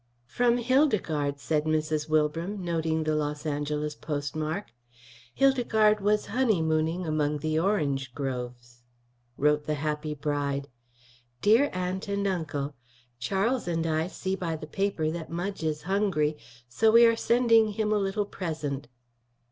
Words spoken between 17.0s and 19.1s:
are sending him a little present.